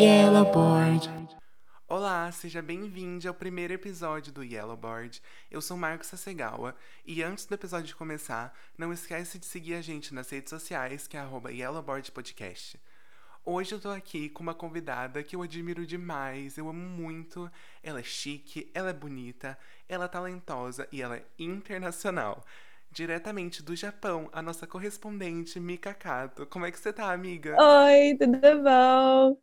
[0.00, 1.10] Yellowboard.
[1.86, 5.20] Olá, seja bem-vindo ao primeiro episódio do Yellowboard.
[5.50, 6.74] Eu sou Marcos Sassegawa
[7.04, 11.18] e antes do episódio começar, não esquece de seguir a gente nas redes sociais, que
[11.18, 12.80] é arroba Yellowboard Podcast.
[13.44, 17.50] Hoje eu tô aqui com uma convidada que eu admiro demais, eu amo muito.
[17.82, 22.42] Ela é chique, ela é bonita, ela é talentosa e ela é internacional.
[22.90, 26.46] Diretamente do Japão, a nossa correspondente Mika Kato.
[26.46, 27.54] Como é que você tá, amiga?
[27.60, 29.36] Oi, tudo bom?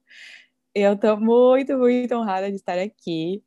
[0.80, 3.44] Eu tô muito, muito honrada de estar aqui.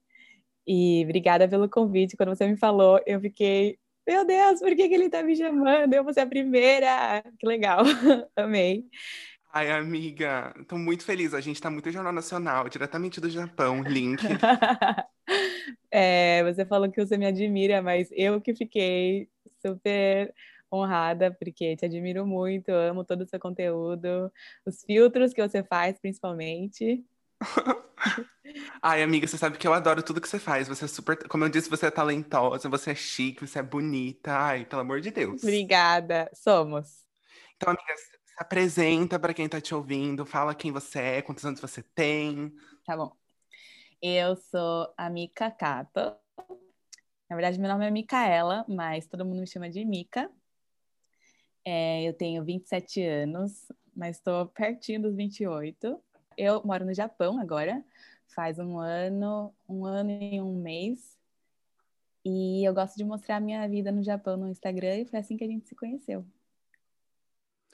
[0.66, 2.16] E obrigada pelo convite.
[2.16, 5.94] Quando você me falou, eu fiquei, meu Deus, por que, que ele tá me chamando?
[5.94, 7.22] Eu vou ser a primeira.
[7.38, 7.84] Que legal.
[8.34, 8.84] Amei.
[9.52, 11.32] Ai, amiga, tô muito feliz.
[11.32, 14.22] A gente tá muito em Jornal Nacional, diretamente do Japão, link.
[15.92, 19.28] É, você falou que você me admira, mas eu que fiquei
[19.64, 20.32] super
[20.72, 24.32] honrada, porque te admiro muito, amo todo o seu conteúdo,
[24.64, 27.04] os filtros que você faz, principalmente.
[28.82, 30.68] Ai, amiga, você sabe que eu adoro tudo que você faz.
[30.68, 31.28] Você é super.
[31.28, 34.32] Como eu disse, você é talentosa, você é chique, você é bonita.
[34.32, 35.42] Ai, pelo amor de Deus.
[35.42, 36.30] Obrigada.
[36.34, 37.04] Somos.
[37.56, 41.60] Então, amiga, se apresenta para quem tá te ouvindo, fala quem você é, quantos anos
[41.60, 42.52] você tem.
[42.84, 43.14] Tá bom.
[44.00, 46.16] Eu sou a Mika Kato.
[47.28, 50.30] Na verdade, meu nome é Micaela, mas todo mundo me chama de Mika.
[51.64, 56.02] É, eu tenho 27 anos, mas estou pertinho dos 28.
[56.40, 57.84] Eu moro no Japão agora,
[58.28, 61.18] faz um ano, um ano e um mês.
[62.24, 65.36] E eu gosto de mostrar a minha vida no Japão no Instagram e foi assim
[65.36, 66.24] que a gente se conheceu.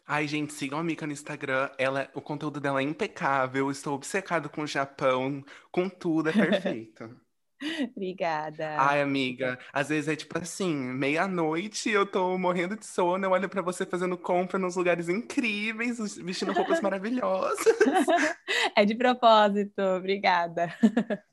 [0.05, 1.71] Ai, gente, sigam a Mika no Instagram.
[1.79, 3.71] Ela, o conteúdo dela é impecável.
[3.71, 7.21] Estou obcecado com o Japão, com tudo, é perfeito.
[7.97, 8.77] Obrigada.
[8.79, 13.49] Ai, amiga, às vezes é tipo assim, meia-noite, eu tô morrendo de sono, eu olho
[13.49, 17.65] pra você fazendo compra nos lugares incríveis, vestindo roupas maravilhosas.
[18.77, 20.71] É de propósito, obrigada.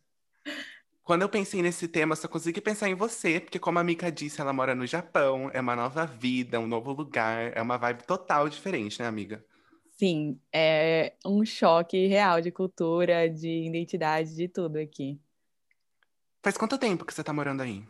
[1.04, 4.40] Quando eu pensei nesse tema, só consegui pensar em você, porque como a Mika disse,
[4.40, 8.48] ela mora no Japão, é uma nova vida, um novo lugar, é uma vibe total
[8.48, 9.44] diferente, né, amiga?
[9.98, 15.20] Sim, é um choque real de cultura, de identidade, de tudo aqui.
[16.44, 17.82] Faz quanto tempo que você tá morando aí?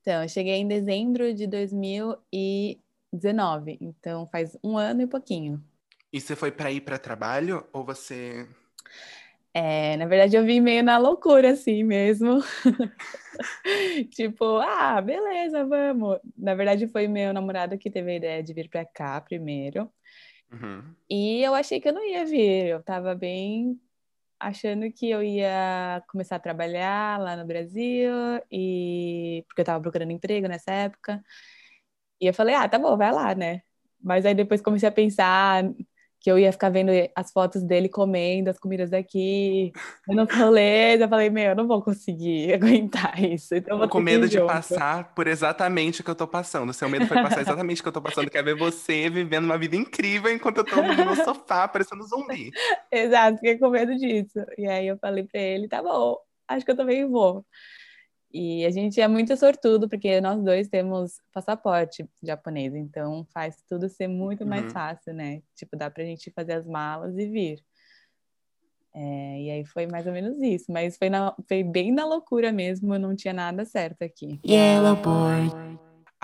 [0.00, 5.62] Então, eu cheguei em dezembro de 2019, então faz um ano e pouquinho.
[6.12, 8.48] E você foi para ir para trabalho ou você
[9.54, 12.40] É, na verdade, eu vim meio na loucura, assim mesmo.
[14.10, 16.18] tipo, ah, beleza, vamos.
[16.36, 19.88] Na verdade, foi meu namorado que teve a ideia de vir para cá primeiro.
[20.52, 20.94] Uhum.
[21.08, 22.66] E eu achei que eu não ia vir.
[22.66, 23.80] Eu tava bem
[24.48, 28.12] achando que eu ia começar a trabalhar lá no Brasil
[28.50, 31.22] e porque eu tava procurando emprego nessa época.
[32.20, 33.62] E eu falei, ah, tá bom, vai lá, né?
[34.00, 35.64] Mas aí depois comecei a pensar
[36.22, 39.72] que eu ia ficar vendo as fotos dele comendo as comidas daqui,
[40.06, 41.00] nos rolês.
[41.00, 43.56] Eu falei, meu, eu não vou conseguir aguentar isso.
[43.56, 44.46] Então eu vou com medo de junto.
[44.46, 46.72] passar por exatamente o que eu tô passando.
[46.72, 48.30] Seu medo foi passar exatamente o que eu tô passando.
[48.30, 52.50] Quer ver você vivendo uma vida incrível enquanto eu tô no sofá, parecendo zumbi.
[52.92, 54.38] Exato, fiquei com medo disso.
[54.56, 56.16] E aí eu falei pra ele, tá bom,
[56.46, 57.44] acho que eu também vou.
[58.34, 63.88] E a gente é muito sortudo, porque nós dois temos passaporte japonês, então faz tudo
[63.88, 64.70] ser muito mais Uhum.
[64.70, 65.42] fácil, né?
[65.54, 67.62] Tipo, dá pra gente fazer as malas e vir.
[68.94, 72.52] É, e aí foi mais ou menos isso, mas foi, na- foi bem na loucura
[72.52, 74.38] mesmo, não tinha nada certo aqui.
[74.46, 75.54] Yellowboard.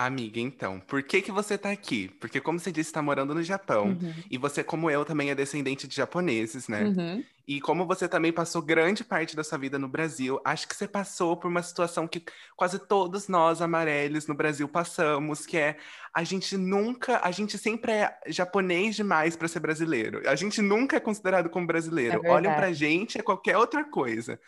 [0.01, 2.07] Amiga, então, por que que você tá aqui?
[2.21, 3.87] Porque como você disse, tá morando no Japão.
[3.87, 6.85] Uhum, E você, como eu, também é descendente de japoneses, né?
[6.85, 7.25] uhum.
[7.45, 10.87] E como você também passou grande parte da sua vida no Brasil, acho que você
[10.87, 12.23] passou por uma situação que
[12.55, 15.75] quase todos nós amarelos no Brasil passamos, que é
[16.13, 20.21] a gente nunca, a gente sempre é japonês demais para ser brasileiro.
[20.29, 22.21] A gente nunca é considerado como brasileiro.
[22.23, 24.39] É Olham pra gente é qualquer outra coisa.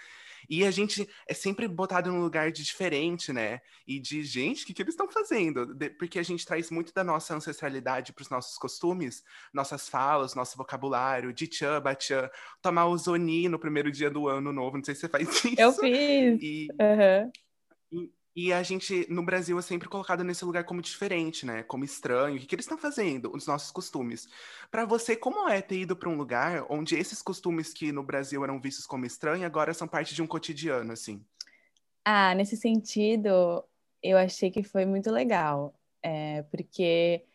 [0.51, 3.62] E a gente é sempre botado num lugar de diferente, né?
[3.88, 5.73] E de, gente, o que, que eles estão fazendo?
[5.73, 9.23] De- porque a gente traz muito da nossa ancestralidade para os nossos costumes,
[9.53, 12.30] nossas falas, nosso vocabulário, de tchan, bachan,
[12.62, 15.62] tomar o zoni no primeiro dia do ano novo, não sei se você faz isso.
[15.62, 16.42] Eu fiz.
[16.42, 17.31] E, Aham.
[17.94, 18.12] e
[18.54, 21.63] a gente, no Brasil, é sempre colocado nesse lugar como diferente, né?
[21.63, 22.38] Como estranho.
[22.38, 23.30] O que, eles estão fazendo?
[23.36, 24.30] Os nossos costumes.
[24.69, 28.44] Para você, como é ter ido para um lugar onde esses costumes que no Brasil
[28.44, 31.24] eram vistos como estranhos, agora são parte de um cotidiano, assim?
[32.06, 33.63] Ah, nesse sentido,
[34.01, 37.25] eu achei que foi muito legal, é, porque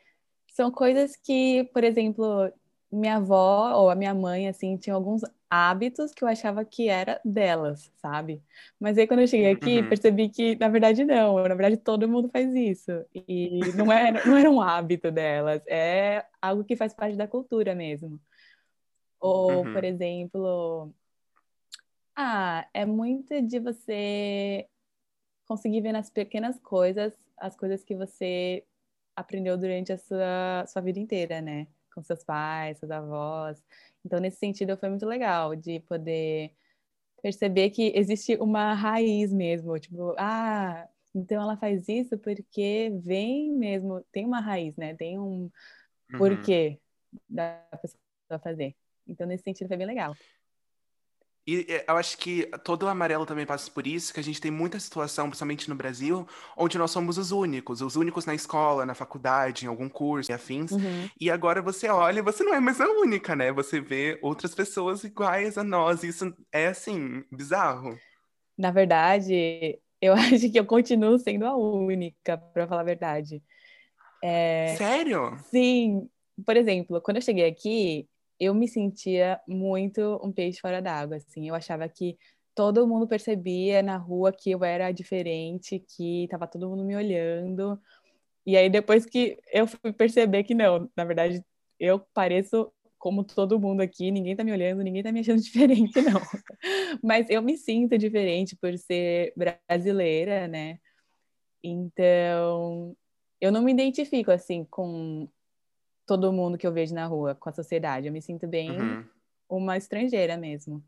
[0.49, 2.51] são coisas que, por exemplo,
[2.91, 7.21] minha avó ou a minha mãe, assim, tinham alguns hábitos que eu achava que era
[7.25, 8.43] delas, sabe?
[8.81, 9.89] Mas aí quando eu cheguei aqui, Uhum.
[9.89, 12.91] percebi que, na verdade, não, na verdade, todo mundo faz isso.
[13.15, 17.75] E não era, não era um hábito delas, é algo que faz parte da cultura
[17.75, 18.21] mesmo.
[19.21, 19.73] Ou, Uhum.
[19.73, 20.93] por exemplo,
[22.15, 24.69] Ah, é muito de você
[25.47, 28.67] conseguir ver nas pequenas coisas as coisas que você
[29.17, 31.69] aprendeu durante a sua, sua vida inteira, né?
[31.97, 33.61] Com seus pais, seus avós.
[34.05, 36.53] Então, nesse sentido, foi muito legal de poder
[37.23, 39.79] perceber que existe uma raiz mesmo.
[39.81, 44.95] Tipo, ah, então ela faz isso porque vem mesmo, tem uma raiz, né?
[44.95, 45.51] Tem um
[46.13, 46.19] uhum.
[46.19, 46.79] porquê
[47.29, 48.77] da pessoa fazer.
[49.09, 50.15] Então, nesse sentido, foi bem legal.
[51.47, 54.51] E eu acho que todo o amarelo também passa por isso, que a gente tem
[54.51, 56.27] muita situação, principalmente no Brasil,
[56.57, 60.35] onde nós somos os únicos, os únicos na escola, na faculdade, em algum curso e
[60.35, 60.73] afins.
[60.73, 61.09] Uhum.
[61.21, 63.53] E agora você olha, você não é mais a única, né?
[63.53, 66.03] Você vê outras pessoas iguais a nós.
[66.03, 67.97] E isso é assim, bizarro.
[68.59, 73.41] Na verdade, eu acho que eu continuo sendo a única, para falar a verdade.
[74.21, 74.75] É...
[74.77, 75.39] Sério?
[75.49, 76.09] Sim.
[76.45, 81.49] Por exemplo, quando eu cheguei aqui, eu me sentia muito um peixe fora d'água, assim.
[81.49, 82.19] Eu achava que
[82.55, 87.81] todo mundo percebia na rua que eu era diferente, que tava todo mundo me olhando.
[88.47, 91.45] E aí depois que eu fui perceber que não, na verdade,
[91.79, 96.01] eu pareço como todo mundo aqui, ninguém tá me olhando, ninguém tá me achando diferente,
[96.03, 96.21] não.
[97.03, 100.79] Mas eu me sinto diferente por ser brasileira, né?
[101.63, 102.97] Então,
[103.41, 105.29] eu não me identifico assim com
[106.07, 108.07] todo mundo que eu vejo na rua, com a sociedade.
[108.07, 109.05] Eu me sinto bem uhum.
[109.49, 110.83] uma estrangeira mesmo.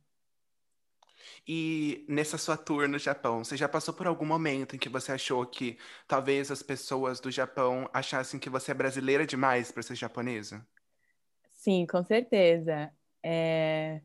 [1.46, 5.12] E nessa sua tour no Japão, você já passou por algum momento em que você
[5.12, 5.76] achou que
[6.06, 10.64] talvez as pessoas do Japão achassem que você é brasileira demais para ser japonesa?
[11.50, 12.92] Sim, com certeza.
[13.22, 14.00] É...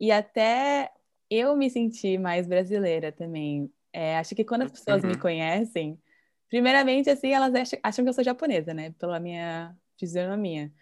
[0.00, 0.92] E até
[1.30, 3.72] eu me senti mais brasileira também.
[3.92, 5.10] É, acho que quando as pessoas uhum.
[5.10, 6.00] me conhecem,
[6.48, 7.52] primeiramente, assim, elas
[7.82, 8.92] acham que eu sou japonesa, né?
[8.98, 10.72] Pela minha fisionomia.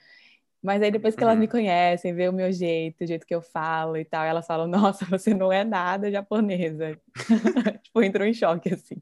[0.62, 1.50] Mas aí depois que elas me uhum.
[1.50, 5.04] conhecem, vê o meu jeito, o jeito que eu falo e tal, elas falam, nossa,
[5.06, 6.98] você não é nada japonesa.
[7.84, 9.00] tipo, entrou em choque, assim.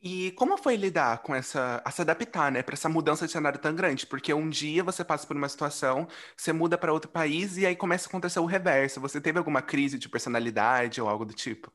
[0.00, 3.58] E como foi lidar com essa, a se adaptar, né, para essa mudança de cenário
[3.58, 4.06] tão grande?
[4.06, 6.06] Porque um dia você passa por uma situação,
[6.36, 9.00] você muda para outro país e aí começa a acontecer o reverso.
[9.00, 11.72] Você teve alguma crise de personalidade ou algo do tipo?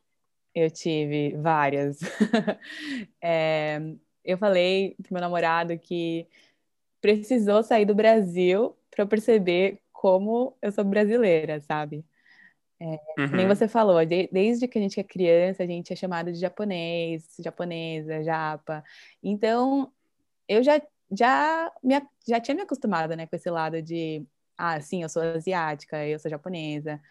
[0.56, 2.00] Eu tive várias.
[3.22, 3.82] é,
[4.24, 6.28] eu falei pro meu namorado que
[7.04, 12.06] precisou sair do Brasil para perceber como eu sou brasileira, sabe?
[12.80, 13.28] É, uhum.
[13.34, 16.40] Nem você falou, de, desde que a gente é criança, a gente é chamado de
[16.40, 18.82] japonês, japonesa, japa.
[19.22, 19.92] Então,
[20.48, 24.26] eu já, já, me, já tinha me acostumado né, com esse lado de,
[24.58, 27.02] ah, sim, eu sou asiática, eu sou japonesa.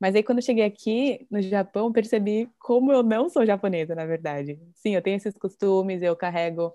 [0.00, 4.06] Mas aí, quando eu cheguei aqui no Japão, percebi como eu não sou japonesa, na
[4.06, 4.58] verdade.
[4.74, 6.74] Sim, eu tenho esses costumes, eu carrego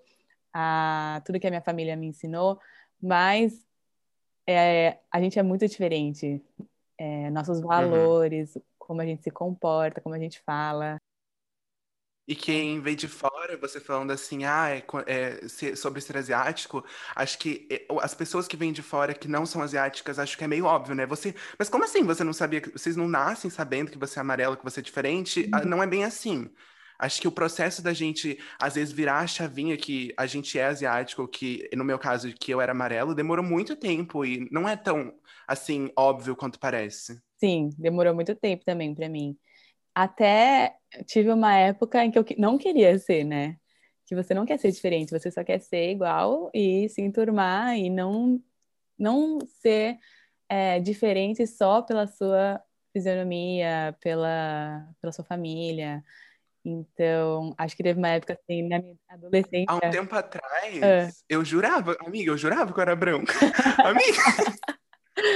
[0.53, 2.59] a, tudo que a minha família me ensinou,
[3.01, 3.65] mas
[4.47, 6.43] é, a gente é muito diferente.
[6.97, 7.67] É, nossos uhum.
[7.67, 8.61] valores, uhum.
[8.77, 10.97] como a gente se comporta, como a gente fala.
[12.27, 16.85] E quem vem de fora, você falando assim, ah, é, é, sobre ser asiático,
[17.15, 20.43] acho que é, as pessoas que vêm de fora que não são asiáticas, acho que
[20.43, 21.07] é meio óbvio, né?
[21.07, 22.61] Você, mas como assim você não sabia?
[22.71, 25.49] Vocês não nascem sabendo que você é amarelo, que você é diferente?
[25.51, 25.65] Ah, uhum.
[25.65, 26.47] Não é bem assim.
[26.99, 30.65] Acho que o processo da gente, às vezes, virar a chavinha que a gente é
[30.65, 34.75] asiático, que no meu caso, que eu era amarelo, demorou muito tempo e não é
[34.75, 35.13] tão,
[35.47, 37.17] assim, óbvio quanto parece.
[37.37, 39.37] Sim, demorou muito tempo também para mim.
[39.95, 40.75] Até
[41.05, 43.55] tive uma época em que eu não queria ser, né?
[44.05, 47.89] Que você não quer ser diferente, você só quer ser igual e se enturmar e
[47.89, 48.41] não,
[48.97, 49.97] não ser
[50.49, 56.03] é, diferente só pela sua fisionomia, pela, pela sua família.
[56.69, 59.65] Então, acho que teve uma época assim, na minha adolescência.
[59.67, 61.13] Há um tempo atrás, uh.
[61.27, 63.33] eu jurava, amiga, eu jurava que eu era branca.
[63.83, 64.21] amiga,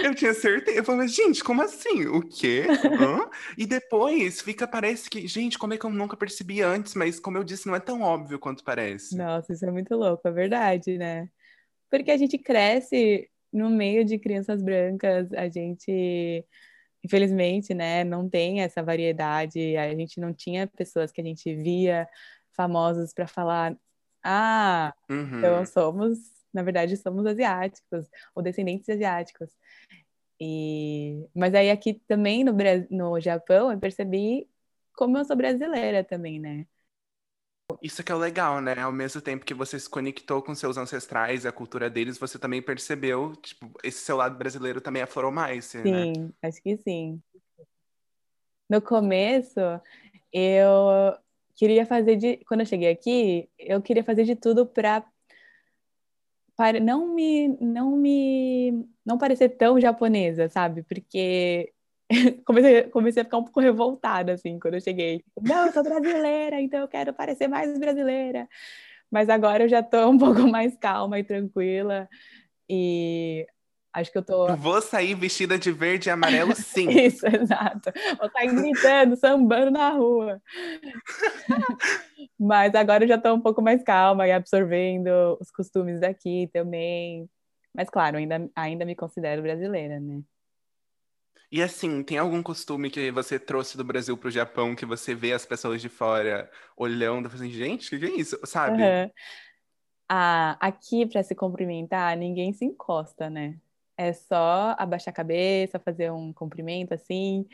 [0.03, 0.77] eu tinha certeza.
[0.77, 2.05] Eu falei, gente, como assim?
[2.05, 2.65] O quê?
[2.99, 3.29] Hã?
[3.57, 6.93] E depois fica, parece que, gente, como é que eu nunca percebi antes?
[6.95, 9.15] Mas, como eu disse, não é tão óbvio quanto parece.
[9.17, 11.27] Nossa, isso é muito louco, é verdade, né?
[11.89, 16.43] Porque a gente cresce no meio de crianças brancas, a gente
[17.03, 19.75] infelizmente, né, não tem essa variedade.
[19.77, 22.07] A gente não tinha pessoas que a gente via
[22.55, 23.75] famosos para falar,
[24.23, 25.37] ah, uhum.
[25.37, 26.17] então somos,
[26.53, 29.49] na verdade, somos asiáticos ou descendentes asiáticos.
[30.39, 32.53] E, mas aí aqui também no,
[32.89, 34.47] no Japão eu percebi
[34.95, 36.65] como eu sou brasileira também, né?
[37.81, 38.79] Isso que é o legal, né?
[38.79, 42.37] Ao mesmo tempo que você se conectou com seus ancestrais e a cultura deles, você
[42.37, 46.13] também percebeu, tipo, esse seu lado brasileiro também aflorou mais, sim, né?
[46.41, 47.21] acho que sim.
[48.69, 49.59] No começo,
[50.31, 51.17] eu
[51.55, 52.37] queria fazer de...
[52.47, 55.03] Quando eu cheguei aqui, eu queria fazer de tudo para
[56.55, 60.83] para não me não me não parecer tão japonesa, sabe?
[60.83, 61.72] Porque
[62.45, 65.23] comecei, comecei a ficar um pouco revoltada, assim, quando eu cheguei.
[65.41, 68.47] Não, eu sou brasileira, então eu quero parecer mais brasileira.
[69.11, 72.07] Mas agora eu já tô um pouco mais calma e tranquila.
[72.69, 73.45] E
[73.93, 74.55] acho que eu tô.
[74.55, 76.89] Vou sair vestida de verde e amarelo, sim.
[76.97, 77.91] Isso, exato.
[78.19, 80.41] Vou sair gritando, sambando na rua.
[82.39, 87.29] Mas agora eu já tô um pouco mais calma e absorvendo os costumes daqui também.
[87.73, 90.21] Mas claro, ainda, ainda me considero brasileira, né?
[91.53, 95.33] E assim, tem algum costume que você trouxe do Brasil pro Japão que você vê
[95.33, 98.39] as pessoas de fora olhando, fazendo, assim, gente, o que, que é isso?
[98.43, 98.81] Sabe?
[98.81, 99.11] Uhum.
[100.09, 103.59] Ah, aqui, para se cumprimentar, ninguém se encosta, né?
[103.95, 107.45] É só abaixar a cabeça, fazer um cumprimento assim.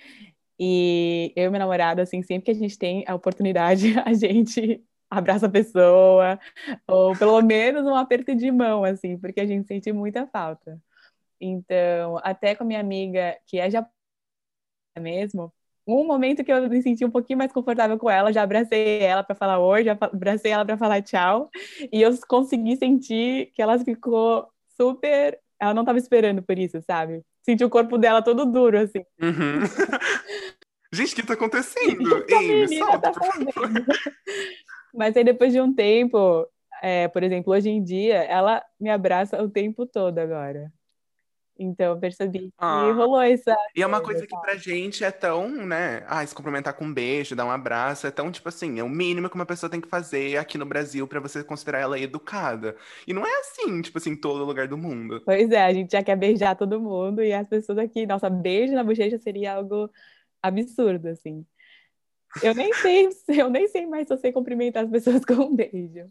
[0.58, 4.82] E eu e meu namorado, assim, sempre que a gente tem a oportunidade, a gente
[5.10, 6.40] abraça a pessoa,
[6.88, 10.82] ou pelo menos um aperto de mão, assim, porque a gente sente muita falta.
[11.40, 13.94] Então, até com a minha amiga, que é japonesa
[15.00, 15.54] mesmo,
[15.88, 19.24] um momento que eu me senti um pouquinho mais confortável com ela, já abracei ela
[19.24, 21.50] para falar oi, já abracei ela para falar tchau,
[21.92, 25.40] e eu consegui sentir que ela ficou super.
[25.60, 27.24] Ela não estava esperando por isso, sabe?
[27.42, 29.04] Senti o corpo dela todo duro, assim.
[29.22, 29.62] Uhum.
[30.92, 32.26] Gente, o que está acontecendo?
[32.26, 33.22] Que Ei, me solta, tá
[34.94, 36.48] Mas aí depois de um tempo,
[36.82, 40.72] é, por exemplo, hoje em dia, ela me abraça o tempo todo agora.
[41.60, 43.54] Então eu percebi ah, que rolou essa.
[43.76, 46.06] E é uma coisa que pra gente é tão, né?
[46.08, 48.88] Ah, se cumprimentar com um beijo, dar um abraço, é tão, tipo assim, é o
[48.88, 52.78] mínimo que uma pessoa tem que fazer aqui no Brasil para você considerar ela educada.
[53.06, 55.22] E não é assim, tipo assim, em todo lugar do mundo.
[55.26, 58.74] Pois é, a gente já quer beijar todo mundo e as pessoas aqui, nossa, beijo
[58.74, 59.90] na bochecha seria algo
[60.42, 61.46] absurdo, assim.
[62.42, 65.56] Eu nem sei, eu nem sei mais se eu sei cumprimentar as pessoas com um
[65.56, 66.10] beijo.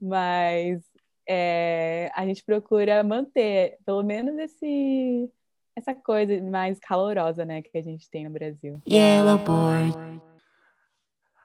[0.00, 0.82] Mas
[1.28, 5.30] é, a gente procura manter, pelo menos esse
[5.74, 8.80] essa coisa mais calorosa, né, que a gente tem no Brasil.
[8.86, 10.20] Yellow boy.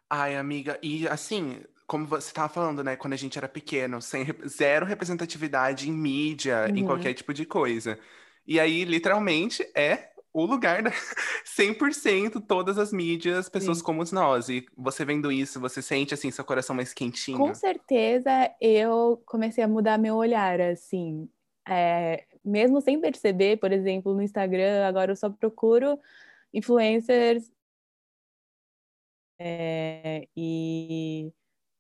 [0.09, 4.25] Ai, amiga, e assim, como você estava falando, né, quando a gente era pequeno, sem
[4.45, 6.75] zero representatividade em mídia, uhum.
[6.75, 7.97] em qualquer tipo de coisa.
[8.45, 10.09] E aí, literalmente, é
[10.41, 10.91] o lugar da
[11.45, 13.83] 100% todas as mídias, pessoas Sim.
[13.83, 14.49] como nós.
[14.49, 17.37] E você vendo isso, você sente assim seu coração mais quentinho?
[17.37, 18.29] Com certeza,
[18.61, 21.27] eu comecei a mudar meu olhar, assim,
[21.67, 25.99] é, mesmo sem perceber, por exemplo, no Instagram, agora eu só procuro
[26.53, 27.51] influencers
[29.39, 31.31] é, e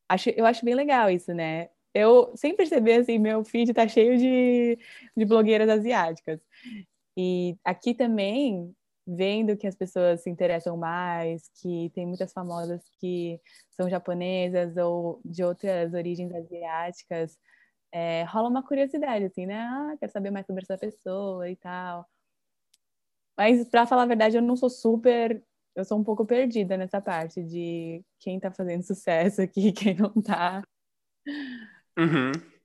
[0.09, 1.69] acho, eu acho bem legal isso, né?
[1.93, 4.77] Eu, sem perceber, assim, meu feed tá cheio de,
[5.15, 6.39] de blogueiras asiáticas.
[7.17, 8.73] E aqui também,
[9.07, 15.19] vendo que as pessoas se interessam mais, que tem muitas famosas que são japonesas ou
[15.25, 17.37] de outras origens asiáticas,
[17.91, 19.59] é, rola uma curiosidade, assim, né?
[19.61, 22.07] Ah, quero saber mais sobre essa pessoa e tal.
[23.37, 25.43] Mas, para falar a verdade, eu não sou super.
[25.75, 30.11] Eu sou um pouco perdida nessa parte de quem tá fazendo sucesso aqui, quem não
[30.21, 30.63] tá.
[31.97, 32.56] Uhum.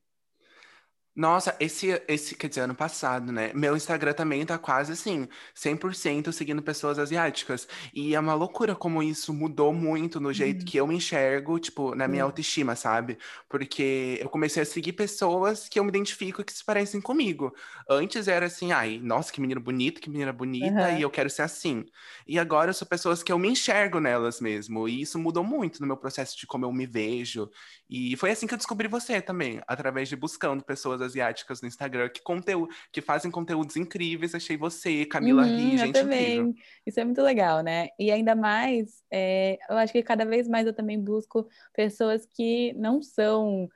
[1.14, 3.52] Nossa, esse, esse, quer dizer, ano passado, né?
[3.54, 7.68] Meu Instagram também tá quase assim, 100% seguindo pessoas asiáticas.
[7.92, 10.64] E é uma loucura como isso mudou muito no jeito uhum.
[10.64, 12.30] que eu me enxergo, tipo, na minha uhum.
[12.30, 13.18] autoestima, sabe?
[13.46, 17.54] Porque eu comecei a seguir pessoas que eu me identifico que se parecem comigo.
[17.90, 20.98] Antes era assim, ai, nossa, que menino bonito, que menina bonita, uhum.
[20.98, 21.84] e eu quero ser assim.
[22.26, 24.88] E agora são pessoas que eu me enxergo nelas mesmo.
[24.88, 27.50] E isso mudou muito no meu processo de como eu me vejo.
[27.94, 32.08] E foi assim que eu descobri você também, através de buscando pessoas asiáticas no Instagram
[32.08, 34.34] que, conteúdo, que fazem conteúdos incríveis.
[34.34, 36.38] Achei você, Camila uhum, Ri, gente também.
[36.38, 36.54] incrível.
[36.86, 37.88] Isso é muito legal, né?
[37.98, 42.72] E ainda mais, é, eu acho que cada vez mais eu também busco pessoas que
[42.78, 43.68] não são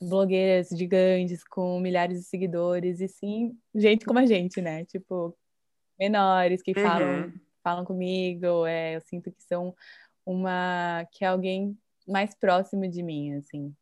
[0.00, 4.84] blogueiras gigantes com milhares de seguidores, e sim gente como a gente, né?
[4.84, 5.36] Tipo,
[5.98, 6.86] menores que uhum.
[6.86, 9.74] falam, falam comigo, é, eu sinto que são
[10.24, 11.76] uma que é alguém
[12.08, 13.74] mais próximo de mim, assim.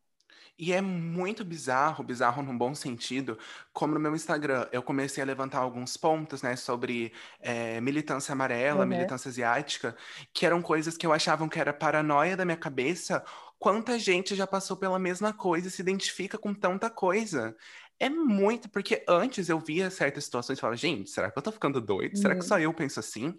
[0.59, 3.37] E é muito bizarro, bizarro num bom sentido,
[3.71, 8.81] como no meu Instagram eu comecei a levantar alguns pontos, né, sobre é, militância amarela,
[8.81, 8.87] uhum.
[8.89, 9.95] militância asiática,
[10.33, 13.23] que eram coisas que eu achava que era paranoia da minha cabeça.
[13.59, 17.55] Quanta gente já passou pela mesma coisa e se identifica com tanta coisa.
[17.99, 21.51] É muito, porque antes eu via certas situações e falava, gente, será que eu tô
[21.51, 22.15] ficando doido?
[22.15, 22.47] Será que uhum.
[22.47, 23.35] só eu penso assim?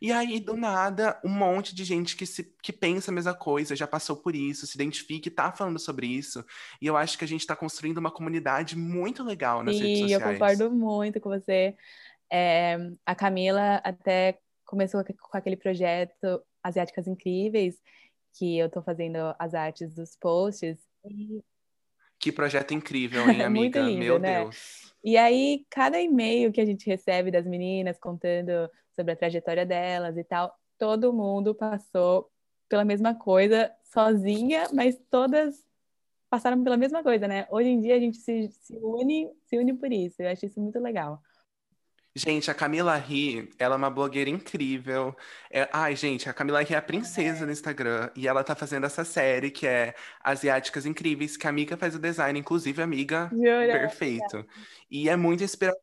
[0.00, 3.76] E aí, do nada, um monte de gente que, se, que pensa a mesma coisa,
[3.76, 6.42] já passou por isso, se identifica e tá falando sobre isso.
[6.80, 10.00] E eu acho que a gente tá construindo uma comunidade muito legal nas Sim, redes
[10.00, 10.22] sociais.
[10.22, 11.76] eu concordo muito com você.
[12.30, 17.76] É, a Camila até começou com aquele projeto Asiáticas Incríveis,
[18.38, 20.78] que eu tô fazendo as artes dos posts.
[21.04, 21.42] E
[22.18, 23.80] Que projeto incrível, hein, amiga?
[23.80, 24.42] Lindo, Meu né?
[24.42, 24.94] Deus.
[25.02, 30.16] E aí, cada e-mail que a gente recebe das meninas contando sobre a trajetória delas
[30.16, 32.30] e tal, todo mundo passou
[32.68, 35.66] pela mesma coisa, sozinha, mas todas
[36.28, 37.46] passaram pela mesma coisa, né?
[37.50, 40.20] Hoje em dia a gente se, se une, se une por isso.
[40.20, 41.22] Eu acho isso muito legal.
[42.18, 45.14] Gente, a Camila Ri, ela é uma blogueira incrível.
[45.50, 48.86] É- ai, gente, a Camila Ri é a princesa no Instagram e ela tá fazendo
[48.86, 53.72] essa série que é Asiáticas Incríveis, que a amiga faz o design, inclusive, amiga, Jura?
[53.78, 54.44] perfeito.
[54.90, 55.78] E é muito inspirador.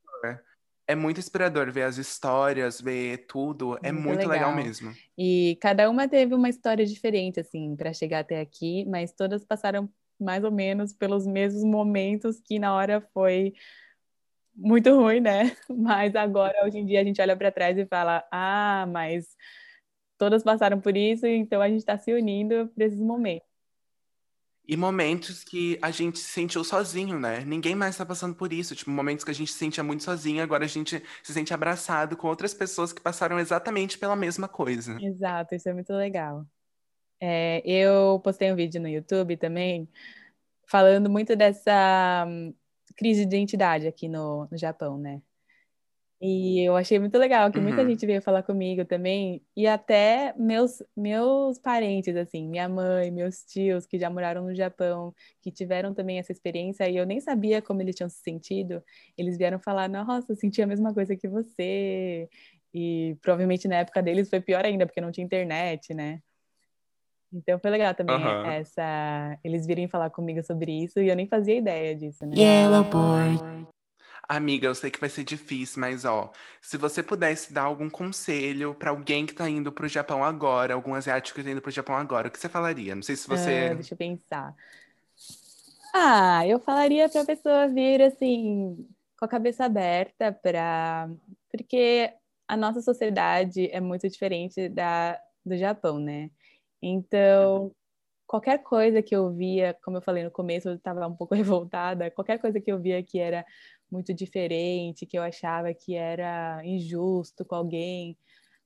[0.88, 3.78] É muito inspirador ver as histórias, ver tudo.
[3.82, 4.56] É Muito muito legal legal.
[4.56, 4.94] mesmo.
[5.18, 9.90] E cada uma teve uma história diferente, assim, para chegar até aqui, mas todas passaram
[10.20, 13.54] mais ou menos pelos mesmos momentos que na hora foi
[14.56, 15.56] muito ruim, né?
[15.70, 19.36] Mas agora, hoje em dia, a gente olha para trás e fala: ah, mas
[20.18, 23.48] todas passaram por isso, então a gente está se unindo para esses momentos.
[24.68, 27.46] E momentos que a gente se sentiu sozinho, né?
[27.46, 28.76] Ninguém mais tá passando por isso.
[28.76, 32.18] Tipo, momentos que a gente se sentia muito sozinho, agora a gente se sente abraçado
[32.18, 34.98] com outras pessoas que passaram exatamente pela mesma coisa.
[35.00, 36.48] Exato, isso é muito legal.
[37.20, 39.88] É, eu postei um vídeo no YouTube também
[40.68, 42.28] falando muito dessa
[42.96, 45.22] crise de identidade aqui no, no Japão, né?
[46.22, 47.86] E eu achei muito legal que muita Uhum.
[47.86, 53.86] gente veio falar comigo também, e até meus, meus parentes, assim, minha mãe, meus tios
[53.86, 57.82] que já moraram no Japão, que tiveram também essa experiência, e eu nem sabia como
[57.82, 58.82] eles tinham se sentido,
[59.18, 62.30] eles vieram falar, nossa, eu senti a mesma coisa que você,
[62.74, 66.22] e provavelmente na época deles foi pior ainda, porque não tinha internet, né?
[67.34, 71.58] Então foi legal também essa, eles virem falar comigo sobre isso, e eu nem fazia
[71.58, 72.36] ideia disso, né?
[74.28, 78.74] Amiga, eu sei que vai ser difícil, mas ó, se você pudesse dar algum conselho
[78.74, 81.96] pra alguém que tá indo pro Japão agora, algum asiático que tá indo pro Japão
[81.96, 82.96] agora, o que você falaria?
[82.96, 83.76] Não sei se Ah, você.
[83.76, 84.56] deixa eu pensar.
[85.94, 91.10] Ah, eu falaria para a pessoa vir assim, com a cabeça aberta para.
[91.52, 92.12] Porque
[92.48, 96.32] a nossa sociedade é muito diferente da do Japão, né?
[96.88, 97.72] Então,
[98.28, 102.12] qualquer coisa que eu via, como eu falei no começo, eu estava um pouco revoltada,
[102.12, 103.46] qualquer coisa que eu via que era
[103.92, 108.18] muito diferente, que eu achava que era injusto com alguém,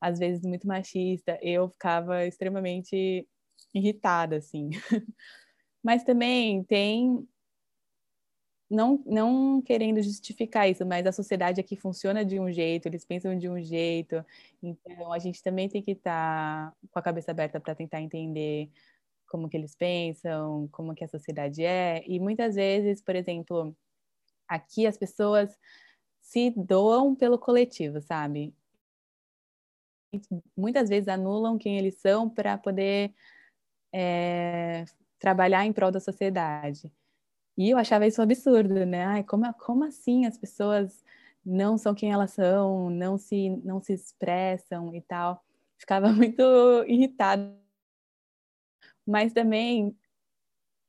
[0.02, 3.28] às vezes muito machista, eu ficava extremamente
[3.74, 4.70] irritada, assim.
[5.84, 7.28] Mas também tem,
[8.70, 13.38] não, não querendo justificar isso, mas a sociedade aqui funciona de um jeito, eles pensam
[13.38, 14.24] de um jeito,
[14.62, 18.70] então a gente também tem que estar com a cabeça aberta para tentar entender
[19.28, 23.76] como que eles pensam, como que a sociedade é, e muitas vezes, por exemplo,
[24.48, 25.58] aqui as pessoas
[26.22, 28.54] se doam pelo coletivo, sabe?
[30.58, 33.14] Muitas vezes anulam quem eles são para poder
[33.94, 34.86] é,
[35.20, 36.92] trabalhar em prol da sociedade.
[37.60, 39.04] E eu achava isso absurdo, né?
[39.04, 41.04] Ai, como, como assim as pessoas
[41.46, 45.44] não são quem elas são, não se, não se expressam e tal.
[45.78, 46.42] Ficava muito
[46.88, 47.54] irritada.
[49.06, 49.94] Mas também,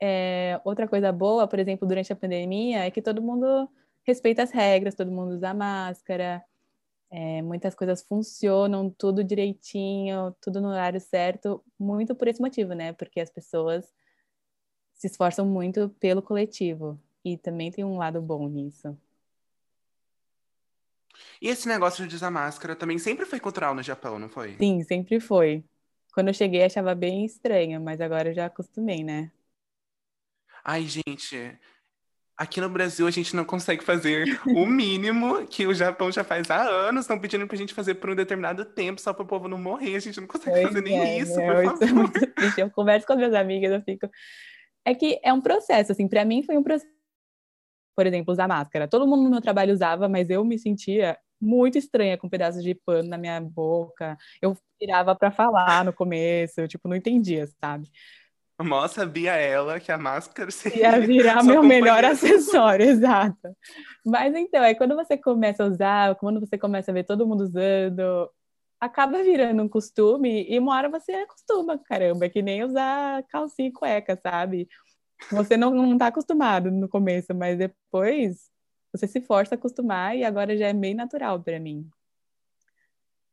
[0.01, 3.69] é, outra coisa boa, por exemplo, durante a pandemia, é que todo mundo
[4.05, 6.45] respeita as regras, todo mundo usa máscara,
[7.11, 12.93] é, muitas coisas funcionam, tudo direitinho, tudo no horário certo, muito por esse motivo, né?
[12.93, 13.93] Porque as pessoas
[15.01, 17.01] se esforçam muito pelo coletivo.
[17.25, 18.95] E também tem um lado bom nisso.
[21.41, 24.57] E esse negócio de usar máscara também sempre foi cultural no Japão, não foi?
[24.59, 25.65] Sim, sempre foi.
[26.13, 29.33] Quando eu cheguei, achava bem estranho, mas agora eu já acostumei, né?
[30.63, 31.59] Ai, gente,
[32.37, 36.51] aqui no Brasil a gente não consegue fazer o mínimo que o Japão já faz
[36.51, 39.49] há anos, estão pedindo pra gente fazer por um determinado tempo só para o povo
[39.49, 39.97] não morrer.
[39.97, 42.11] A gente não consegue Pois fazer nem é, isso, meu, por isso é favor.
[42.11, 42.61] triste.
[42.61, 44.11] Eu converso com as minhas amigas, eu fico.
[44.85, 46.91] É que é um processo, assim, para mim foi um processo.
[47.97, 48.89] Por exemplo, usar máscara.
[48.89, 52.75] Todo mundo no meu trabalho usava, mas eu me sentia muito estranha com pedaços de
[52.75, 54.17] pano na minha boca.
[54.41, 57.91] Eu tirava para falar no começo, eu, tipo, não entendia, sabe?
[58.63, 63.57] Mal sabia ela que a máscara Ia seria virar sua meu melhor acessório, exato.
[64.05, 67.43] Mas então, é quando você começa a usar, quando você começa a ver todo mundo
[67.45, 68.31] usando,
[68.81, 73.69] acaba virando um costume e uma hora você acostuma, caramba, é que nem usar calcinha
[73.69, 74.67] e cueca, sabe?
[75.31, 78.51] Você não, não tá acostumado no começo, mas depois
[78.91, 81.89] você se força a acostumar e agora já é bem natural para mim.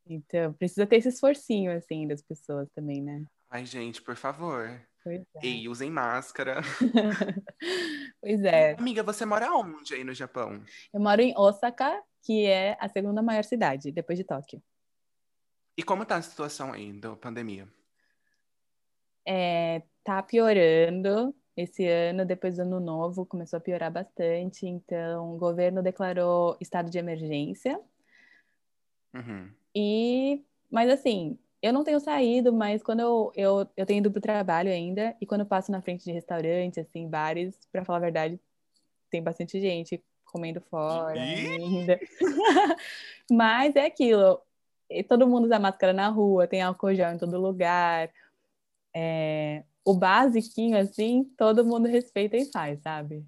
[0.06, 3.24] Então, precisa ter esse esforcinho, assim, das pessoas também, né?
[3.50, 4.80] Ai, gente, por favor.
[5.02, 5.46] Pois é.
[5.46, 6.60] Ei, usem máscara.
[8.20, 8.74] Pois é.
[8.74, 10.60] Amiga, você mora onde aí no Japão?
[10.92, 14.60] Eu moro em Osaka, que é a segunda maior cidade, depois de Tóquio.
[15.78, 17.68] E como tá a situação aí da pandemia?
[19.24, 21.32] É, tá piorando.
[21.56, 24.66] esse ano, depois do ano novo, começou a piorar bastante.
[24.66, 27.80] Então, o governo declarou estado de emergência.
[29.14, 29.52] Uhum.
[29.72, 34.20] E, mas assim, eu não tenho saído, mas quando eu, eu, eu tenho ido pro
[34.20, 38.02] trabalho ainda, e quando eu passo na frente de restaurantes, assim, bares, para falar a
[38.02, 38.40] verdade,
[39.10, 42.00] tem bastante gente comendo fora ainda.
[43.30, 44.40] mas é aquilo,
[45.08, 48.10] todo mundo usa máscara na rua, tem álcool gel em todo lugar.
[48.94, 53.26] É, o basiquinho, assim, todo mundo respeita e faz, sabe?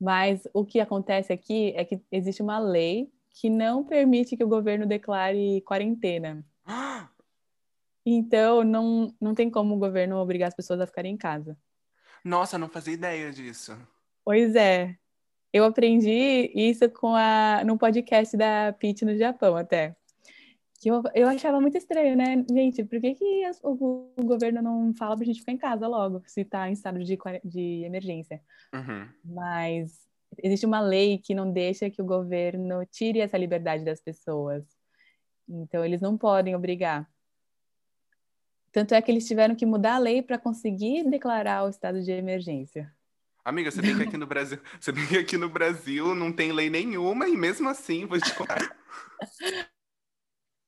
[0.00, 4.48] Mas o que acontece aqui é que existe uma lei que não permite que o
[4.48, 6.44] governo declare quarentena.
[8.04, 11.56] Então, não, não tem como o governo obrigar as pessoas a ficarem em casa.
[12.24, 13.76] Nossa, não fazia ideia disso.
[14.24, 14.96] Pois é.
[15.52, 19.96] Eu aprendi isso com a, no podcast da Pete no Japão, até.
[20.80, 22.44] Que eu, eu achava muito estranho, né?
[22.48, 26.22] Gente, por que, que o, o governo não fala pra gente ficar em casa logo,
[26.26, 28.40] se tá em estado de, de emergência?
[28.72, 29.08] Uhum.
[29.24, 30.06] Mas
[30.42, 34.64] existe uma lei que não deixa que o governo tire essa liberdade das pessoas.
[35.48, 37.08] Então, eles não podem obrigar.
[38.70, 42.12] Tanto é que eles tiveram que mudar a lei para conseguir declarar o estado de
[42.12, 42.92] emergência.
[43.44, 46.52] Amiga, você vê que aqui no Brasil, você vê que aqui no Brasil não tem
[46.52, 48.76] lei nenhuma e mesmo assim, vou te contar.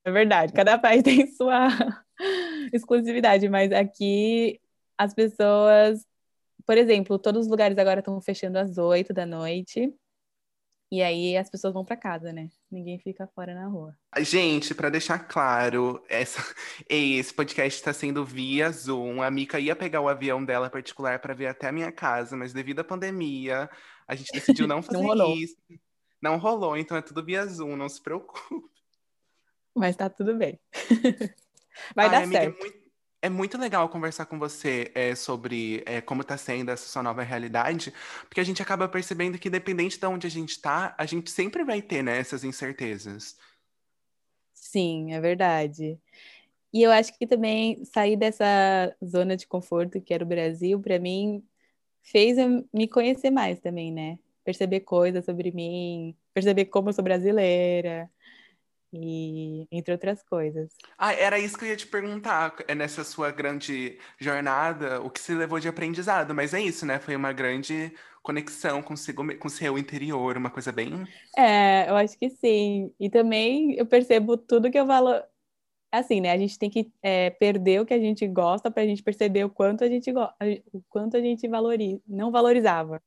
[0.03, 1.67] É verdade, cada país tem sua
[2.73, 4.59] exclusividade, mas aqui
[4.97, 6.05] as pessoas,
[6.65, 9.93] por exemplo, todos os lugares agora estão fechando às oito da noite.
[10.93, 12.49] E aí as pessoas vão para casa, né?
[12.69, 13.95] Ninguém fica fora na rua.
[14.19, 16.41] Gente, para deixar claro, essa,
[16.89, 19.21] esse podcast está sendo via Zoom.
[19.21, 22.51] A Mica ia pegar o avião dela particular para vir até a minha casa, mas
[22.51, 23.69] devido à pandemia,
[24.05, 25.55] a gente decidiu não fazer não isso.
[26.21, 28.80] Não rolou, então é tudo via Zoom, não se preocupe.
[29.75, 30.59] Mas tá tudo bem.
[31.95, 32.57] Vai Ai, dar amiga, é certo.
[32.57, 32.81] É muito,
[33.23, 37.23] é muito, legal conversar com você é, sobre é, como tá sendo essa sua nova
[37.23, 37.93] realidade,
[38.27, 41.63] porque a gente acaba percebendo que, dependente de onde a gente tá, a gente sempre
[41.63, 43.37] vai ter né, essas incertezas.
[44.53, 45.99] Sim, é verdade.
[46.73, 50.99] E eu acho que também sair dessa zona de conforto que era o Brasil, para
[50.99, 51.43] mim,
[52.01, 54.17] fez eu me conhecer mais também, né?
[54.43, 58.09] Perceber coisas sobre mim, perceber como eu sou brasileira,
[58.93, 60.75] e entre outras coisas.
[60.97, 65.19] Ah, era isso que eu ia te perguntar, é nessa sua grande jornada, o que
[65.19, 66.99] se levou de aprendizado, mas é isso, né?
[66.99, 71.07] Foi uma grande conexão consigo, com seu interior, uma coisa bem...
[71.37, 75.23] É, eu acho que sim, e também eu percebo tudo que eu valor...
[75.93, 78.85] Assim, né, a gente tem que é, perder o que a gente gosta para a
[78.85, 80.25] gente perceber o quanto a gente, go...
[80.71, 83.01] o quanto a gente valoriza, não valorizava.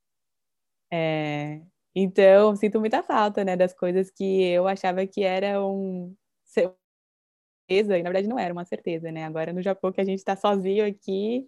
[0.92, 1.62] É,
[1.94, 8.10] então, sinto muita falta, né, das coisas que eu achava que eram certeza, e na
[8.10, 9.24] verdade não era uma certeza, né?
[9.24, 11.46] Agora no Japão que a gente está sozinho aqui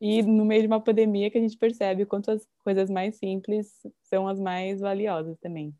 [0.00, 3.16] e no meio de uma pandemia que a gente percebe o quanto as coisas mais
[3.16, 3.72] simples
[4.04, 5.74] são as mais valiosas também.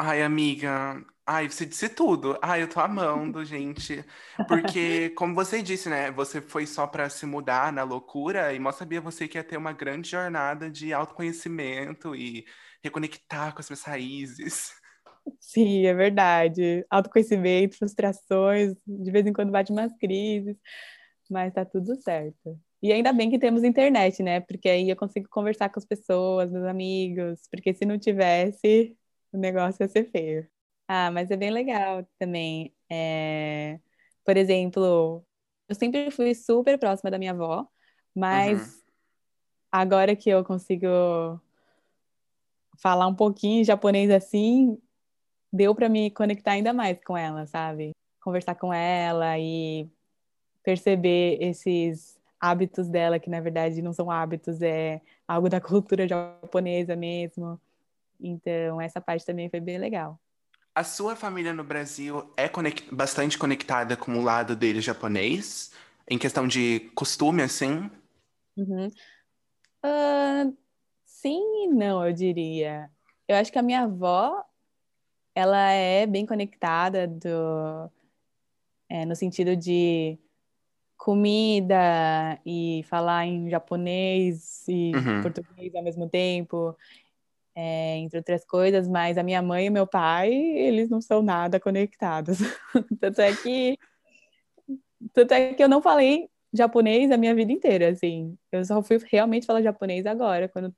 [0.00, 2.38] Ai, amiga, ai, você disse tudo.
[2.40, 4.04] Ai, eu tô amando, gente.
[4.46, 6.10] Porque, como você disse, né?
[6.12, 9.56] Você foi só para se mudar na loucura e mal sabia você que ia ter
[9.56, 12.46] uma grande jornada de autoconhecimento e
[12.82, 14.72] reconectar com as minhas raízes.
[15.40, 16.84] Sim, é verdade.
[16.90, 20.56] Autoconhecimento, frustrações, de vez em quando bate umas crises,
[21.30, 22.58] mas tá tudo certo.
[22.82, 24.40] E ainda bem que temos internet, né?
[24.40, 28.96] Porque aí eu consigo conversar com as pessoas, meus amigos, porque se não tivesse,
[29.32, 30.48] o negócio ia ser feio.
[30.86, 32.72] Ah, mas é bem legal também.
[32.90, 33.78] É...
[34.24, 35.24] Por exemplo,
[35.68, 37.66] eu sempre fui super próxima da minha avó,
[38.14, 38.80] mas uhum.
[39.72, 41.40] agora que eu consigo
[42.78, 44.78] falar um pouquinho japonês assim,
[45.52, 47.90] deu para me conectar ainda mais com ela, sabe?
[48.20, 49.88] Conversar com ela e
[50.62, 56.94] perceber esses hábitos dela, que na verdade não são hábitos, é algo da cultura japonesa
[56.94, 57.60] mesmo.
[58.20, 60.18] Então, essa parte também foi bem legal.
[60.74, 62.94] A sua família no Brasil é conect...
[62.94, 65.72] bastante conectada com o lado dele japonês?
[66.08, 67.90] Em questão de costume, assim?
[68.56, 68.88] Uhum.
[69.84, 70.56] Uh,
[71.20, 72.88] Sim e não, eu diria.
[73.26, 74.40] Eu acho que a minha avó,
[75.34, 77.90] ela é bem conectada do,
[78.88, 80.16] é, no sentido de
[80.96, 85.20] comida e falar em japonês e uhum.
[85.20, 86.76] português ao mesmo tempo,
[87.52, 91.58] é, entre outras coisas, mas a minha mãe e meu pai, eles não são nada
[91.58, 92.38] conectados.
[93.00, 93.76] tanto é que
[95.12, 98.38] tanto é que eu não falei japonês a minha vida inteira, assim.
[98.52, 100.72] Eu só fui realmente falar japonês agora, quando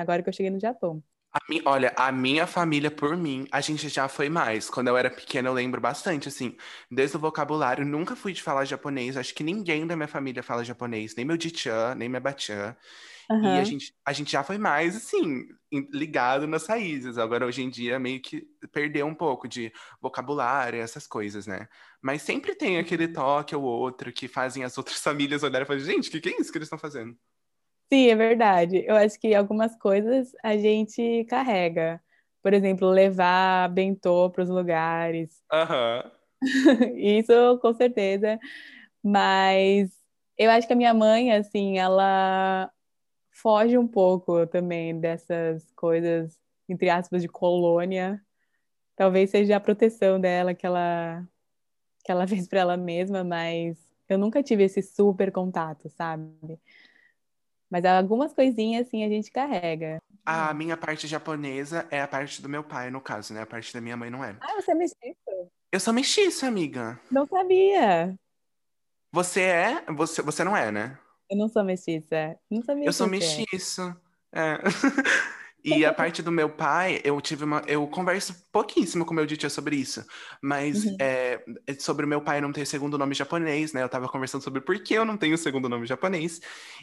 [0.00, 1.02] agora que eu cheguei no Japão.
[1.32, 4.70] A mi- olha, a minha família, por mim, a gente já foi mais.
[4.70, 6.56] Quando eu era pequena, eu lembro bastante, assim,
[6.88, 9.16] desde o vocabulário, nunca fui de falar japonês.
[9.16, 12.76] Acho que ninguém da minha família fala japonês, nem meu Dichan, nem minha Bachan.
[13.42, 15.46] E a gente, a gente já foi mais, assim,
[15.92, 17.18] ligado nas raízes.
[17.18, 21.68] Agora, hoje em dia, meio que perdeu um pouco de vocabulário, essas coisas, né?
[22.02, 25.86] Mas sempre tem aquele toque ou outro que fazem as outras famílias olharem e falarem,
[25.86, 27.16] gente, o que que é isso que eles estão fazendo?
[27.92, 28.84] Sim, é verdade.
[28.86, 32.00] Eu acho que algumas coisas a gente carrega.
[32.42, 35.42] Por exemplo, levar bentô para os lugares.
[35.52, 36.10] Aham.
[36.96, 38.38] Isso, com certeza.
[39.02, 39.92] Mas
[40.38, 42.70] eu acho que a minha mãe, assim, ela
[43.32, 48.20] foge um pouco também dessas coisas, entre aspas, de colônia.
[48.96, 51.24] Talvez seja a proteção dela que ela,
[52.04, 56.60] que ela fez para ela mesma, mas eu nunca tive esse super contato, sabe?
[57.70, 59.98] Mas algumas coisinhas, assim, a gente carrega.
[60.24, 63.42] A minha parte japonesa é a parte do meu pai, no caso, né?
[63.42, 64.36] A parte da minha mãe não é.
[64.40, 65.50] Ah, você é mestiço?
[65.70, 66.98] Eu sou mestiça, amiga.
[67.10, 68.14] Não sabia.
[69.12, 69.84] Você é?
[69.92, 70.98] Você, você não é, né?
[71.30, 72.36] Eu não sou mestiça.
[72.50, 73.94] Não sabia Eu sou você
[74.34, 74.58] é.
[75.70, 75.76] É.
[75.76, 77.62] E a parte do meu pai, eu tive uma.
[77.66, 80.04] Eu converso pouquíssimo com meu tia sobre isso.
[80.42, 80.96] Mas Uhum.
[81.00, 81.42] é,
[81.78, 83.82] sobre o meu pai não ter segundo nome japonês, né?
[83.82, 86.40] Eu tava conversando sobre por que eu não tenho segundo nome japonês.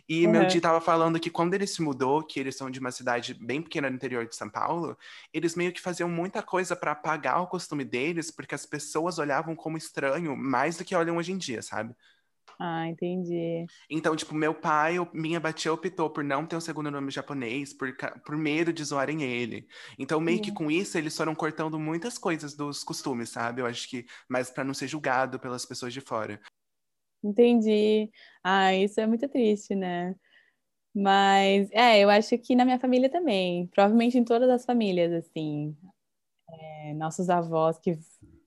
[0.09, 0.47] E meu Uhum.
[0.47, 3.61] tio tava falando que quando ele se mudou, que eles são de uma cidade bem
[3.61, 4.97] pequena no interior de São Paulo,
[5.31, 9.55] eles meio que faziam muita coisa pra apagar o costume deles, porque as pessoas olhavam
[9.55, 11.95] como estranho mais do que olham hoje em dia, sabe?
[12.59, 13.65] Ah, entendi.
[13.89, 17.95] Então, tipo, meu pai, minha batia optou por não ter um segundo nome japonês por,
[18.25, 19.67] por medo de zoarem ele.
[19.97, 23.61] Então, meio que com isso, eles foram cortando muitas coisas dos costumes, sabe?
[23.61, 26.39] Eu acho que mais pra não ser julgado pelas pessoas de fora.
[27.23, 28.09] Entendi.
[28.43, 30.15] Ah, isso é muito triste, né?
[30.93, 33.67] Mas, é, eu acho que na minha família também.
[33.67, 35.75] Provavelmente em todas as famílias, assim.
[36.59, 37.97] É, nossos avós que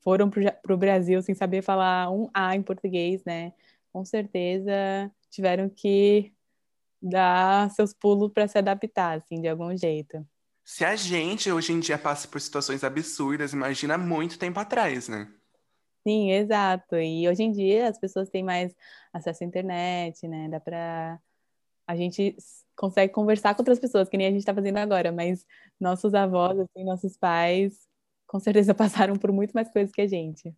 [0.03, 3.53] foram para o Brasil sem saber falar um A em português, né?
[3.95, 6.35] Com certeza tiveram que
[7.01, 10.27] dar seus pulos para se adaptar, assim, de algum jeito.
[10.65, 15.33] Se a gente hoje em dia passa por situações absurdas, imagina muito tempo atrás, né?
[16.05, 16.97] Sim, exato.
[16.97, 18.75] E hoje em dia as pessoas têm mais
[19.13, 20.49] acesso à internet, né?
[20.49, 21.21] Dá pra.
[21.87, 22.37] A gente
[22.75, 25.47] consegue conversar com outras pessoas, que nem a gente tá fazendo agora, mas
[25.79, 27.87] nossos avós, assim, nossos pais,
[28.27, 30.53] com certeza passaram por muito mais coisas que a gente.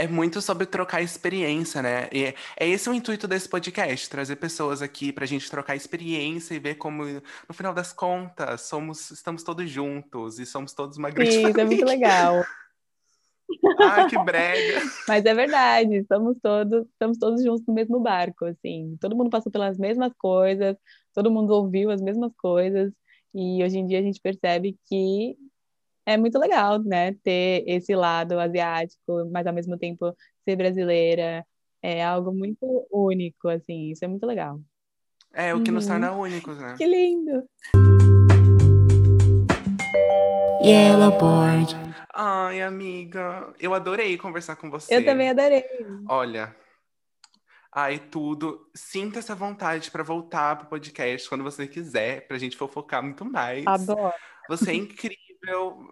[0.00, 2.08] É muito sobre trocar experiência, né?
[2.10, 6.58] E é esse o intuito desse podcast, trazer pessoas aqui pra gente trocar experiência e
[6.58, 11.32] ver como, no final das contas, somos, estamos todos juntos e somos todos uma grande
[11.34, 11.84] Sim, isso é muito família.
[11.84, 12.44] legal.
[13.78, 14.80] Ai, que brega.
[15.06, 18.96] Mas é verdade, estamos todos, estamos todos juntos no mesmo barco, assim.
[18.98, 20.78] Todo mundo passou pelas mesmas coisas,
[21.14, 22.90] todo mundo ouviu as mesmas coisas,
[23.34, 25.36] e hoje em dia a gente percebe que
[26.06, 31.44] é muito legal, né, ter esse lado asiático, mas ao mesmo tempo ser brasileira,
[31.82, 34.60] é algo muito único, assim, isso é muito legal.
[35.32, 35.90] É o que nos Uhum.
[35.92, 36.74] torna únicos, né?
[36.76, 37.44] Que lindo!
[40.62, 41.74] Yellow board.
[42.12, 44.96] Ai, amiga, eu adorei conversar com você.
[44.96, 45.64] Eu também adorei.
[46.08, 46.54] Olha,
[47.72, 48.68] ai, tudo.
[48.74, 53.64] Sinta essa vontade pra voltar pro podcast quando você quiser, pra gente fofocar muito mais.
[53.66, 54.12] Adoro.
[54.48, 55.29] Você é incrível,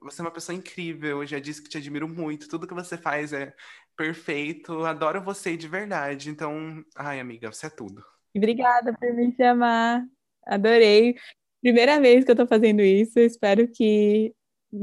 [0.03, 1.25] você é uma pessoa incrível.
[1.27, 2.49] Já disse que te admiro muito.
[2.49, 3.55] Tudo que você faz é
[3.97, 4.85] perfeito.
[4.85, 6.31] Adoro você de verdade.
[6.31, 8.05] Então, ai, amiga, você é tudo.
[8.35, 10.05] Obrigada por me chamar.
[10.47, 11.17] Adorei.
[11.61, 13.19] Primeira vez que eu tô fazendo isso.
[13.19, 14.35] Espero que,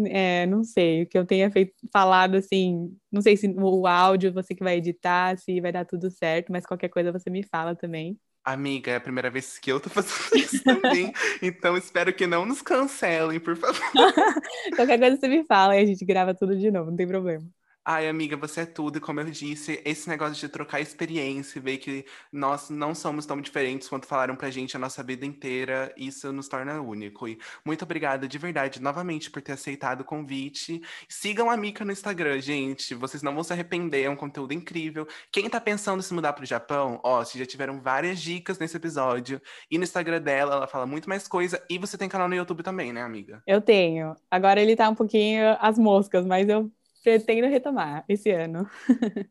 [0.08, 2.96] é, não sei, que eu tenha feito, falado assim.
[3.12, 6.66] Não sei se o áudio você que vai editar, se vai dar tudo certo, mas
[6.66, 8.20] qualquer coisa você me fala também.
[8.46, 11.12] Amiga, é a primeira vez que eu tô fazendo isso também.
[11.42, 13.82] Então, espero que não nos cancelem, por favor.
[14.76, 17.55] Qualquer coisa você me fala e a gente grava tudo de novo, não tem problema.
[17.88, 18.98] Ai, amiga, você é tudo.
[18.98, 23.28] E como eu disse, esse negócio de trocar experiência e ver que nós não somos
[23.28, 27.28] tão diferentes quanto falaram pra gente a nossa vida inteira, isso nos torna único.
[27.28, 30.82] E muito obrigada de verdade, novamente, por ter aceitado o convite.
[31.08, 32.96] Sigam a Mika no Instagram, gente.
[32.96, 35.08] Vocês não vão se arrepender, é um conteúdo incrível.
[35.32, 38.78] Quem tá pensando em se mudar pro Japão, ó, vocês já tiveram várias dicas nesse
[38.78, 39.40] episódio.
[39.70, 41.64] E no Instagram dela, ela fala muito mais coisa.
[41.70, 43.44] E você tem canal no YouTube também, né, amiga?
[43.46, 44.16] Eu tenho.
[44.32, 46.72] Agora ele tá um pouquinho às moscas, mas eu
[47.06, 48.68] pretendo retomar esse ano.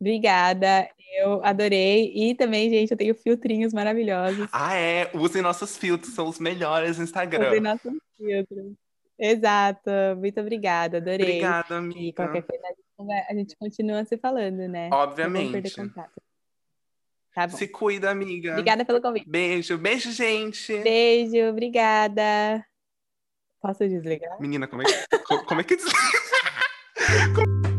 [0.00, 2.10] Obrigada, eu adorei.
[2.14, 4.48] E também, gente, eu tenho filtrinhos maravilhosos.
[4.50, 5.10] Ah, é?
[5.14, 7.48] Usem nossos filtros, são os melhores no Instagram.
[7.48, 8.72] Usem nossos filtros.
[9.18, 11.26] Exato, muito obrigada, adorei.
[11.26, 12.24] Obrigada, E amiga.
[12.24, 12.62] qualquer coisa
[13.28, 14.88] a gente, continua se falando, né?
[14.92, 15.74] Obviamente.
[15.74, 16.22] contato.
[17.34, 17.56] Tá bom.
[17.56, 18.52] Se cuida, amiga.
[18.52, 19.28] Obrigada pelo convite.
[19.28, 20.76] Beijo, beijo, gente.
[20.78, 22.64] Beijo, obrigada.
[23.60, 24.40] Posso desligar?
[24.40, 25.96] Menina, como é que, como é que desliga?
[27.34, 27.71] Como-